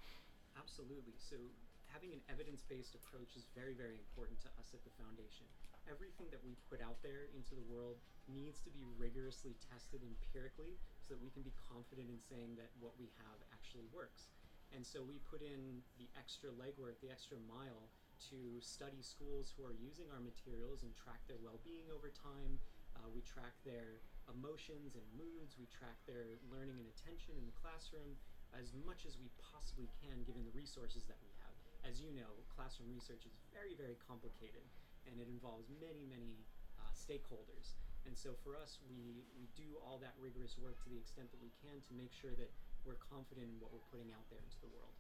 Absolutely. 0.57 1.15
So, 1.19 1.35
having 1.87 2.13
an 2.13 2.21
evidence 2.31 2.49
based 2.69 2.95
approach 2.95 3.35
is 3.35 3.49
very, 3.57 3.73
very 3.73 3.97
important 3.97 4.39
to 4.45 4.51
us 4.61 4.77
at 4.77 4.85
the 4.85 4.93
foundation. 5.01 5.49
Everything 5.89 6.29
that 6.29 6.45
we 6.45 6.53
put 6.69 6.85
out 6.85 7.01
there 7.01 7.33
into 7.33 7.57
the 7.57 7.65
world 7.65 7.97
needs 8.29 8.61
to 8.61 8.71
be 8.71 8.85
rigorously 9.01 9.57
tested 9.73 10.05
empirically 10.05 10.77
so 11.01 11.17
that 11.17 11.21
we 11.25 11.33
can 11.33 11.41
be 11.41 11.57
confident 11.57 12.13
in 12.13 12.21
saying 12.21 12.61
that 12.61 12.69
what 12.77 12.93
we 13.01 13.09
have 13.25 13.41
actually 13.49 13.89
works. 13.89 14.29
And 14.77 14.85
so 14.85 15.01
we 15.01 15.17
put 15.25 15.41
in 15.41 15.81
the 15.97 16.13
extra 16.13 16.53
legwork, 16.53 17.01
the 17.01 17.09
extra 17.09 17.41
mile 17.49 17.89
to 18.29 18.61
study 18.61 19.01
schools 19.01 19.57
who 19.57 19.65
are 19.65 19.73
using 19.73 20.13
our 20.13 20.21
materials 20.21 20.85
and 20.85 20.93
track 20.93 21.25
their 21.25 21.41
well 21.41 21.57
being 21.65 21.89
over 21.89 22.13
time. 22.13 22.61
Uh, 22.93 23.09
we 23.09 23.25
track 23.25 23.57
their 23.65 24.05
emotions 24.29 24.93
and 24.99 25.07
moods, 25.17 25.57
we 25.57 25.65
track 25.73 25.97
their 26.05 26.37
learning 26.53 26.77
and 26.77 26.89
attention 26.93 27.33
in 27.41 27.49
the 27.49 27.57
classroom 27.57 28.19
as 28.53 28.77
much 28.85 29.09
as 29.09 29.17
we 29.17 29.33
possibly 29.41 29.89
can 30.05 30.25
given 30.25 30.45
the 30.45 30.53
resources 30.53 31.05
that 31.09 31.17
we. 31.25 31.28
As 31.89 32.05
you 32.05 32.13
know, 32.13 32.29
classroom 32.53 32.93
research 32.93 33.25
is 33.25 33.33
very, 33.49 33.73
very 33.73 33.97
complicated 34.05 34.61
and 35.09 35.17
it 35.17 35.25
involves 35.33 35.73
many, 35.81 36.05
many 36.05 36.45
uh, 36.77 36.93
stakeholders. 36.93 37.81
And 38.05 38.13
so 38.13 38.37
for 38.45 38.61
us, 38.61 38.77
we, 38.93 39.25
we 39.41 39.49
do 39.57 39.81
all 39.81 39.97
that 40.05 40.13
rigorous 40.21 40.61
work 40.61 40.77
to 40.85 40.89
the 40.93 41.01
extent 41.01 41.33
that 41.33 41.41
we 41.41 41.49
can 41.65 41.81
to 41.89 41.93
make 41.97 42.13
sure 42.13 42.37
that 42.37 42.53
we're 42.85 43.01
confident 43.01 43.49
in 43.49 43.57
what 43.57 43.73
we're 43.73 43.89
putting 43.89 44.13
out 44.13 44.29
there 44.29 44.45
into 44.45 44.61
the 44.61 44.69
world. 44.77 44.93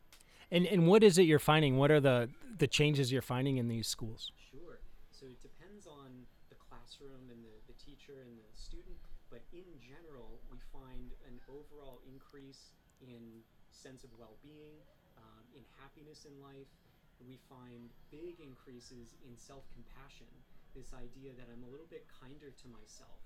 And 0.49 0.65
and 0.65 0.89
what 0.89 1.05
is 1.05 1.21
it 1.21 1.29
you're 1.29 1.45
finding? 1.45 1.77
What 1.77 1.93
are 1.93 2.01
the 2.01 2.33
the 2.57 2.67
changes 2.67 3.13
you're 3.13 3.21
finding 3.21 3.61
in 3.61 3.69
these 3.69 3.85
schools? 3.85 4.33
Sure. 4.49 4.81
So 5.13 5.29
it 5.29 5.41
depends 5.45 5.85
on 5.85 6.25
the 6.49 6.57
classroom 6.57 7.29
and 7.29 7.45
the, 7.45 7.57
the 7.69 7.77
teacher 7.77 8.25
and 8.25 8.33
the 8.41 8.49
student, 8.57 8.97
but 9.29 9.45
in 9.53 9.69
general, 9.77 10.41
we 10.49 10.57
find 10.73 11.13
an 11.29 11.37
overall 11.53 12.01
increase 12.09 12.73
in 13.05 13.45
sense 13.69 14.05
of 14.05 14.11
well-being, 14.17 14.81
in 15.55 15.65
happiness 15.81 16.25
in 16.25 16.35
life. 16.41 16.69
We 17.19 17.39
find 17.51 17.91
big 18.15 18.39
increases 18.39 19.11
in 19.27 19.35
self-compassion 19.35 20.31
this 20.77 20.95
idea 20.95 21.35
that 21.35 21.51
I'm 21.51 21.65
a 21.67 21.71
little 21.71 21.89
bit 21.91 22.07
kinder 22.07 22.55
to 22.55 22.67
myself 22.71 23.19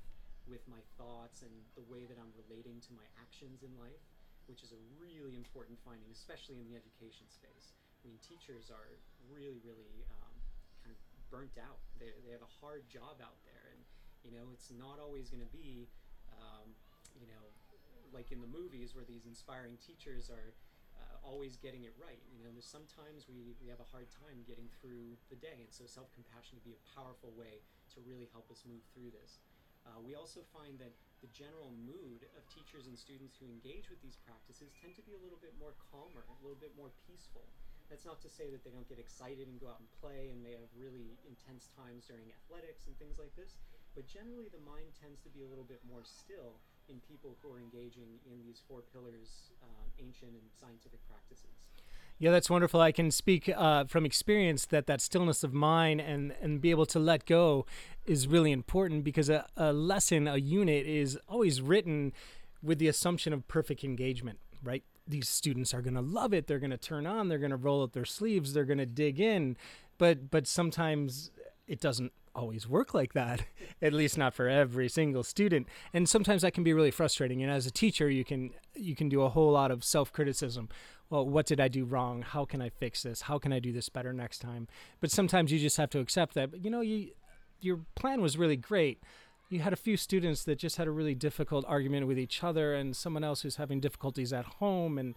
with 0.49 0.65
my 0.67 0.81
thoughts 0.99 1.45
and 1.45 1.53
the 1.79 1.85
way 1.87 2.09
that 2.09 2.19
I'm 2.19 2.33
relating 2.35 2.81
to 2.89 2.91
my 2.97 3.05
actions 3.21 3.63
in 3.63 3.71
life, 3.79 4.03
which 4.49 4.65
is 4.65 4.73
a 4.75 4.81
really 4.99 5.37
important 5.37 5.79
finding, 5.85 6.09
especially 6.11 6.59
in 6.59 6.67
the 6.67 6.75
education 6.75 7.29
space. 7.31 7.77
I 8.03 8.11
mean, 8.11 8.19
teachers 8.25 8.73
are 8.73 8.99
really, 9.31 9.63
really 9.63 10.03
um, 10.11 10.35
kind 10.83 10.91
of 10.91 10.99
burnt 11.31 11.55
out. 11.61 11.79
They, 12.03 12.11
they 12.27 12.35
have 12.35 12.43
a 12.43 12.55
hard 12.59 12.89
job 12.91 13.23
out 13.23 13.39
there, 13.47 13.71
and 13.71 13.81
you 14.27 14.35
know, 14.35 14.51
it's 14.51 14.71
not 14.75 14.99
always 14.99 15.31
going 15.31 15.43
to 15.43 15.53
be, 15.55 15.87
um, 16.35 16.75
you 17.15 17.31
know, 17.31 17.45
like 18.11 18.35
in 18.35 18.43
the 18.43 18.51
movies 18.51 18.95
where 18.95 19.07
these 19.07 19.27
inspiring 19.27 19.79
teachers 19.79 20.31
are 20.31 20.55
always 21.23 21.57
getting 21.57 21.87
it 21.87 21.95
right. 21.97 22.21
You 22.35 22.45
know, 22.45 22.53
there's 22.53 22.69
sometimes 22.69 23.31
we, 23.31 23.57
we 23.63 23.71
have 23.73 23.81
a 23.81 23.89
hard 23.89 24.11
time 24.13 24.45
getting 24.45 24.69
through 24.83 25.17
the 25.33 25.39
day, 25.39 25.63
and 25.63 25.71
so 25.73 25.87
self 25.89 26.13
compassion 26.13 26.61
can 26.61 26.67
be 26.67 26.77
a 26.77 26.83
powerful 26.93 27.33
way 27.33 27.63
to 27.97 28.05
really 28.05 28.29
help 28.35 28.51
us 28.51 28.67
move 28.69 28.83
through 28.93 29.15
this. 29.15 29.41
Uh, 29.83 29.99
we 29.99 30.15
also 30.15 30.47
find 30.55 30.79
that 30.79 30.95
the 31.23 31.31
general 31.35 31.75
mood 31.75 32.27
of 32.39 32.43
teachers 32.51 32.87
and 32.87 32.95
students 32.95 33.35
who 33.39 33.51
engage 33.51 33.91
with 33.91 33.99
these 34.03 34.19
practices 34.23 34.71
tend 34.79 34.95
to 34.95 35.03
be 35.03 35.15
a 35.15 35.23
little 35.23 35.39
bit 35.39 35.55
more 35.59 35.75
calmer, 35.91 36.23
a 36.27 36.39
little 36.43 36.59
bit 36.59 36.75
more 36.79 36.95
peaceful. 37.07 37.47
That's 37.91 38.07
not 38.07 38.23
to 38.23 38.31
say 38.31 38.51
that 38.51 38.63
they 38.63 38.71
don't 38.71 38.87
get 38.87 39.03
excited 39.03 39.51
and 39.51 39.59
go 39.59 39.71
out 39.71 39.83
and 39.83 39.91
play 39.99 40.31
and 40.31 40.41
they 40.43 40.55
have 40.55 40.71
really 40.73 41.19
intense 41.27 41.69
times 41.75 42.07
during 42.07 42.31
athletics 42.31 42.87
and 42.87 42.95
things 42.97 43.19
like 43.19 43.35
this, 43.35 43.59
but 43.95 44.07
generally 44.07 44.49
the 44.49 44.63
mind 44.63 44.95
tends 44.97 45.19
to 45.27 45.31
be 45.31 45.43
a 45.43 45.49
little 45.51 45.67
bit 45.67 45.83
more 45.85 46.07
still 46.07 46.63
in 46.93 47.01
people 47.09 47.37
who 47.43 47.51
are 47.51 47.59
engaging 47.59 48.21
in 48.31 48.45
these 48.45 48.61
four 48.69 48.83
pillars, 48.93 49.51
um, 49.63 49.89
ancient 49.99 50.33
and 50.33 50.43
scientific 50.61 51.01
practices. 51.09 51.57
Yeah, 52.19 52.31
that's 52.31 52.51
wonderful. 52.51 52.81
I 52.81 52.93
can 52.93 53.11
speak 53.11 53.49
uh, 53.49 53.85
from 53.85 54.05
experience 54.05 54.67
that 54.67 54.87
that 54.87 55.01
stillness 55.01 55.43
of 55.43 55.53
mind 55.53 56.01
and 56.01 56.35
and 56.41 56.61
be 56.61 56.71
able 56.71 56.87
to 56.87 56.99
let 57.01 57.27
go 57.27 57.67
is 58.07 58.29
really 58.29 58.53
important 58.53 59.03
because 59.03 59.29
a, 59.29 59.47
a 59.57 59.73
lesson, 59.73 60.29
a 60.29 60.37
unit, 60.37 60.87
is 60.87 61.19
always 61.27 61.61
written 61.61 62.13
with 62.63 62.79
the 62.79 62.87
assumption 62.87 63.33
of 63.33 63.49
perfect 63.49 63.83
engagement, 63.83 64.39
right? 64.63 64.85
These 65.09 65.29
students 65.29 65.75
are 65.75 65.83
going 65.83 65.95
to 65.95 66.01
love 66.01 66.33
it. 66.33 66.47
They're 66.47 66.61
going 66.61 66.71
to 66.71 66.77
turn 66.77 67.07
on. 67.07 67.29
They're 67.29 67.39
going 67.39 67.51
to 67.51 67.57
roll 67.57 67.83
up 67.83 67.93
their 67.93 68.05
sleeves. 68.05 68.53
They're 68.53 68.65
going 68.65 68.79
to 68.79 68.87
dig 68.87 69.19
in, 69.19 69.57
but 69.99 70.31
but 70.31 70.47
sometimes 70.47 71.33
it 71.67 71.81
doesn't 71.81 72.13
always 72.35 72.69
work 72.69 72.95
like 72.95 73.13
that 73.13 73.45
at 73.83 73.93
least 73.93 74.17
not 74.17 74.35
for 74.35 74.49
every 74.49 74.89
single 74.89 75.23
student. 75.23 75.67
And 75.93 76.09
sometimes 76.09 76.43
that 76.43 76.55
can 76.55 76.65
be 76.65 76.73
really 76.73 76.91
frustrating. 76.91 77.43
And 77.43 77.51
as 77.51 77.67
a 77.67 77.71
teacher 77.71 78.11
you 78.11 78.25
can 78.25 78.51
you 78.75 78.95
can 78.95 79.09
do 79.09 79.23
a 79.23 79.29
whole 79.29 79.53
lot 79.53 79.71
of 79.71 79.85
self-criticism. 79.85 80.69
Well 81.11 81.27
what 81.27 81.47
did 81.47 81.61
i 81.61 81.69
do 81.69 81.85
wrong? 81.85 82.23
How 82.23 82.45
can 82.45 82.63
i 82.63 82.69
fix 82.69 83.03
this? 83.03 83.23
How 83.23 83.39
can 83.39 83.53
i 83.53 83.59
do 83.59 83.73
this 83.73 83.89
better 83.89 84.13
next 84.13 84.39
time? 84.39 84.69
But 85.01 85.11
sometimes 85.11 85.53
you 85.53 85.59
just 85.59 85.77
have 85.77 85.91
to 85.91 86.01
accept 86.01 86.35
that 86.35 86.65
you 86.65 86.71
know 86.71 86.81
you 86.81 87.11
your 87.61 87.81
plan 87.95 88.21
was 88.21 88.37
really 88.37 88.57
great. 88.57 89.03
You 89.49 89.61
had 89.61 89.73
a 89.73 89.77
few 89.77 89.97
students 89.97 90.45
that 90.45 90.59
just 90.59 90.77
had 90.77 90.89
a 90.89 90.91
really 90.91 91.15
difficult 91.15 91.65
argument 91.69 92.07
with 92.07 92.19
each 92.19 92.43
other 92.43 92.75
and 92.75 92.97
someone 92.97 93.23
else 93.23 93.43
who's 93.43 93.57
having 93.57 93.81
difficulties 93.81 94.33
at 94.33 94.47
home 94.47 94.99
and 94.99 95.15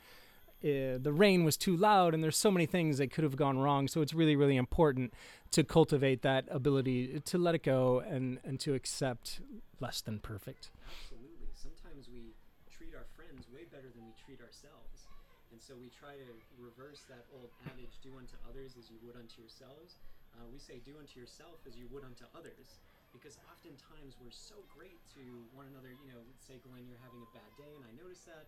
uh, 0.66 0.98
the 0.98 1.14
rain 1.14 1.44
was 1.44 1.58
too 1.58 1.78
loud 1.78 2.14
and 2.14 2.24
there's 2.24 2.38
so 2.38 2.50
many 2.50 2.66
things 2.66 2.98
that 2.98 3.12
could 3.14 3.24
have 3.24 3.36
gone 3.36 3.60
wrong. 3.60 3.88
So 3.88 4.02
it's 4.02 4.14
really 4.14 4.36
really 4.36 4.58
important 4.58 5.14
to 5.52 5.64
cultivate 5.64 6.24
that 6.24 6.46
ability 6.50 7.22
to 7.22 7.38
let 7.38 7.54
it 7.54 7.62
go 7.62 8.02
and 8.02 8.40
and 8.44 8.60
to 8.62 8.74
accept 8.74 9.42
less 9.80 10.02
than 10.02 10.20
perfect. 10.20 10.72
Absolutely. 10.90 11.54
Sometimes 11.54 12.10
we 12.10 12.34
treat 12.74 12.98
our 12.98 13.06
friends 13.14 13.46
way 13.54 13.70
better 13.70 13.94
than 13.94 14.04
we 14.10 14.14
treat 14.18 14.42
ourselves. 14.42 15.06
And 15.54 15.62
so 15.62 15.78
we 15.78 15.94
try 15.94 16.18
to 16.18 16.30
reverse 16.60 17.06
that 17.08 17.24
old 17.32 17.48
adage 17.70 18.02
do 18.02 18.12
unto 18.18 18.36
others 18.50 18.76
as 18.76 18.90
you 18.90 18.98
would 19.06 19.16
unto 19.16 19.40
yourselves. 19.40 20.02
Uh, 20.36 20.44
we 20.52 20.60
say 20.60 20.82
do 20.84 20.98
unto 20.98 21.16
yourself 21.16 21.62
as 21.64 21.78
you 21.78 21.88
would 21.94 22.04
unto 22.04 22.26
others. 22.36 22.82
Because 23.14 23.40
oftentimes 23.48 24.20
we're 24.20 24.34
so 24.34 24.60
great 24.76 25.00
to 25.16 25.24
one 25.56 25.70
another. 25.72 25.94
You 26.04 26.12
know 26.12 26.20
say 26.42 26.60
glenn 26.60 26.90
you're 26.90 27.00
having 27.00 27.24
a 27.24 27.32
bad 27.32 27.48
day 27.56 27.72
and 27.78 27.86
i 27.88 27.92
notice 27.96 28.28
that 28.28 28.46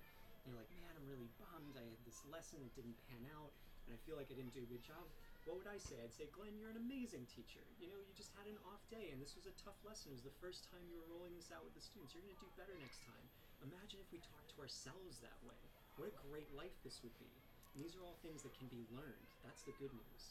you're 0.48 0.60
like, 0.60 0.72
man, 0.80 0.92
I'm 0.96 1.08
really 1.08 1.30
bummed. 1.38 1.76
I 1.76 1.84
had 1.84 2.02
this 2.08 2.24
lesson, 2.32 2.64
it 2.64 2.72
didn't 2.74 2.96
pan 3.12 3.28
out, 3.36 3.52
and 3.86 3.92
I 3.92 4.00
feel 4.08 4.16
like 4.16 4.32
I 4.32 4.36
didn't 4.40 4.56
do 4.56 4.64
a 4.64 4.70
good 4.72 4.84
job. 4.84 5.04
What 5.48 5.64
would 5.64 5.72
I 5.72 5.80
say? 5.80 5.96
I'd 6.04 6.12
say, 6.12 6.28
Glenn, 6.32 6.60
you're 6.60 6.72
an 6.72 6.80
amazing 6.80 7.24
teacher. 7.32 7.64
You 7.80 7.88
know, 7.88 8.00
you 8.00 8.12
just 8.16 8.36
had 8.36 8.52
an 8.52 8.60
off 8.68 8.84
day, 8.92 9.16
and 9.16 9.20
this 9.24 9.36
was 9.36 9.48
a 9.48 9.56
tough 9.56 9.80
lesson. 9.88 10.12
It 10.12 10.20
was 10.20 10.28
the 10.28 10.40
first 10.44 10.68
time 10.68 10.84
you 10.92 11.00
were 11.00 11.08
rolling 11.08 11.32
this 11.40 11.52
out 11.56 11.64
with 11.64 11.72
the 11.72 11.84
students. 11.84 12.12
You're 12.12 12.24
going 12.28 12.36
to 12.36 12.44
do 12.44 12.52
better 12.60 12.76
next 12.80 13.00
time. 13.08 13.24
Imagine 13.64 14.04
if 14.04 14.12
we 14.12 14.20
talked 14.20 14.52
to 14.52 14.60
ourselves 14.60 15.24
that 15.24 15.40
way. 15.48 15.60
What 15.96 16.12
a 16.12 16.20
great 16.28 16.52
life 16.52 16.76
this 16.84 17.00
would 17.00 17.16
be. 17.16 17.32
And 17.76 17.80
these 17.80 17.96
are 17.96 18.04
all 18.04 18.20
things 18.20 18.44
that 18.44 18.52
can 18.60 18.68
be 18.68 18.84
learned. 18.92 19.28
That's 19.48 19.64
the 19.64 19.72
good 19.80 19.96
news. 19.96 20.24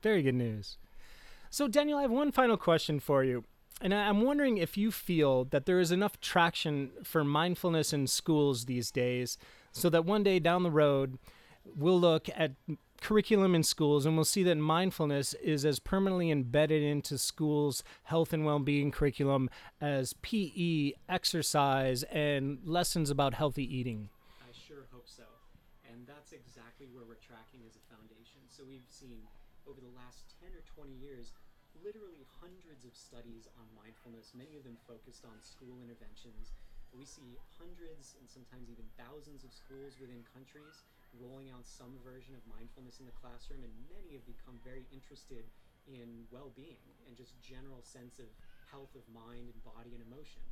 Very 0.00 0.24
good 0.24 0.36
news. 0.36 0.80
So, 1.52 1.68
Daniel, 1.68 2.00
I 2.00 2.08
have 2.08 2.10
one 2.10 2.32
final 2.32 2.56
question 2.56 3.00
for 3.00 3.24
you. 3.24 3.44
And 3.80 3.94
I'm 3.94 4.22
wondering 4.22 4.58
if 4.58 4.76
you 4.76 4.90
feel 4.90 5.44
that 5.46 5.66
there 5.66 5.78
is 5.78 5.92
enough 5.92 6.20
traction 6.20 6.90
for 7.04 7.22
mindfulness 7.22 7.92
in 7.92 8.06
schools 8.08 8.64
these 8.64 8.90
days 8.90 9.38
so 9.70 9.88
that 9.90 10.04
one 10.04 10.24
day 10.24 10.40
down 10.40 10.64
the 10.64 10.70
road, 10.70 11.18
we'll 11.76 12.00
look 12.00 12.28
at 12.34 12.52
curriculum 13.00 13.54
in 13.54 13.62
schools 13.62 14.04
and 14.04 14.16
we'll 14.16 14.24
see 14.24 14.42
that 14.42 14.56
mindfulness 14.56 15.34
is 15.34 15.64
as 15.64 15.78
permanently 15.78 16.30
embedded 16.30 16.82
into 16.82 17.16
schools' 17.16 17.84
health 18.04 18.32
and 18.32 18.44
well 18.44 18.58
being 18.58 18.90
curriculum 18.90 19.48
as 19.80 20.12
PE, 20.22 20.92
exercise, 21.08 22.02
and 22.04 22.58
lessons 22.64 23.10
about 23.10 23.34
healthy 23.34 23.62
eating. 23.62 24.08
I 24.42 24.50
sure 24.52 24.88
hope 24.90 25.06
so. 25.06 25.24
And 25.88 26.06
that's 26.06 26.32
exactly 26.32 26.88
where 26.92 27.04
we're 27.06 27.22
tracking 27.22 27.60
as 27.68 27.76
a 27.76 27.94
foundation. 27.94 28.42
So 28.48 28.64
we've 28.68 28.88
seen 28.88 29.22
over 29.68 29.80
the 29.80 29.94
last 29.94 30.34
10 30.42 30.50
or 30.50 30.64
20 30.74 30.98
years 30.98 31.30
literally 31.84 32.26
hundreds 32.42 32.84
of 32.84 32.94
studies 32.94 33.46
on 33.58 33.66
mindfulness, 33.74 34.34
many 34.34 34.58
of 34.58 34.64
them 34.66 34.78
focused 34.86 35.24
on 35.24 35.38
school 35.42 35.78
interventions, 35.82 36.54
We 36.96 37.04
see 37.04 37.36
hundreds 37.60 38.16
and 38.16 38.24
sometimes 38.24 38.72
even 38.72 38.88
thousands 38.96 39.44
of 39.44 39.52
schools 39.52 40.00
within 40.00 40.24
countries 40.32 40.88
rolling 41.20 41.52
out 41.52 41.68
some 41.68 42.00
version 42.00 42.32
of 42.32 42.40
mindfulness 42.48 42.96
in 42.96 43.04
the 43.04 43.12
classroom, 43.12 43.60
and 43.60 43.72
many 43.92 44.16
have 44.16 44.24
become 44.24 44.56
very 44.64 44.88
interested 44.88 45.44
in 45.84 46.24
well 46.32 46.48
being 46.56 46.80
and 47.04 47.12
just 47.12 47.36
general 47.44 47.84
sense 47.84 48.16
of 48.16 48.28
health 48.72 48.92
of 48.96 49.04
mind 49.12 49.52
and 49.52 49.60
body 49.64 49.92
and 49.92 50.00
emotion. 50.00 50.44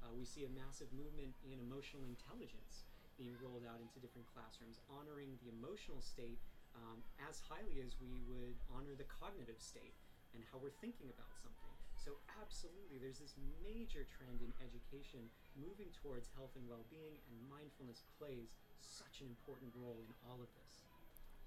Uh, 0.00 0.12
we 0.16 0.24
see 0.24 0.48
a 0.48 0.52
massive 0.56 0.88
movement 0.96 1.36
in 1.44 1.60
emotional 1.60 2.08
intelligence 2.08 2.88
being 3.20 3.36
rolled 3.44 3.64
out 3.68 3.78
into 3.80 4.00
different 4.00 4.24
classrooms, 4.32 4.80
honoring 4.88 5.36
the 5.44 5.52
emotional 5.52 6.00
state 6.00 6.40
um, 6.72 7.04
as 7.28 7.36
highly 7.44 7.84
as 7.84 8.00
we 8.00 8.16
would 8.24 8.56
honor 8.72 8.96
the 8.96 9.08
cognitive 9.08 9.60
state 9.60 9.92
and 10.34 10.42
how 10.50 10.58
we're 10.58 10.74
thinking 10.80 11.12
about 11.12 11.32
something. 11.38 11.72
So, 11.96 12.18
absolutely, 12.40 12.98
there's 12.98 13.22
this 13.22 13.38
major 13.62 14.02
trend 14.10 14.42
in 14.42 14.50
education 14.58 15.30
moving 15.54 15.94
towards 16.02 16.28
health 16.34 16.52
and 16.58 16.66
well 16.66 16.84
being, 16.90 17.20
and 17.30 17.36
mindfulness 17.46 18.02
plays 18.18 18.50
such 18.82 19.22
an 19.22 19.30
important 19.30 19.70
role 19.78 20.02
in 20.02 20.10
all 20.26 20.42
of 20.42 20.50
this. 20.58 20.82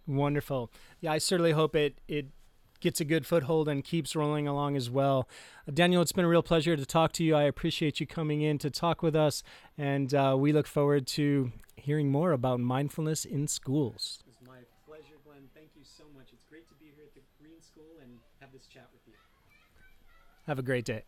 Wonderful. 0.08 0.72
Yeah, 1.02 1.12
I 1.12 1.18
certainly 1.18 1.52
hope 1.52 1.76
it, 1.76 2.00
it 2.08 2.28
gets 2.80 3.02
a 3.02 3.06
good 3.06 3.26
foothold 3.26 3.68
and 3.68 3.84
keeps 3.84 4.16
rolling 4.16 4.48
along 4.48 4.76
as 4.76 4.90
well. 4.90 5.28
Uh, 5.68 5.72
Daniel, 5.74 6.02
it's 6.02 6.12
been 6.12 6.26
a 6.26 6.30
real 6.30 6.44
pleasure 6.44 6.78
to 6.78 6.86
talk 6.86 7.12
to 7.14 7.24
you. 7.24 7.36
I 7.36 7.44
appreciate 7.44 8.00
you 8.00 8.08
coming 8.08 8.42
in 8.42 8.58
to 8.60 8.70
talk 8.70 9.02
with 9.02 9.16
us, 9.16 9.44
and 9.78 10.14
uh, 10.14 10.36
we 10.38 10.54
look 10.54 10.68
forward 10.68 11.08
to 11.08 11.52
hearing 11.76 12.12
more 12.12 12.32
about 12.32 12.60
mindfulness 12.60 13.26
in 13.26 13.48
schools. 13.48 14.20
It's 14.28 14.38
my 14.46 14.60
pleasure, 14.86 15.18
Glenn. 15.26 15.50
Thank 15.54 15.70
you 15.76 15.84
so 15.84 16.04
much. 16.16 16.30
It's 16.32 16.46
great 16.46 16.68
to 16.70 16.76
be 16.76 16.94
here 16.96 17.06
at 17.06 17.14
the 17.16 17.22
Green 17.42 17.62
School 17.62 18.00
and 18.02 18.20
have 18.46 18.54
this 18.54 18.68
chat 18.68 18.88
with 18.94 19.02
you. 19.08 19.14
Have 20.46 20.60
a 20.60 20.62
great 20.62 20.86
day. 20.86 21.02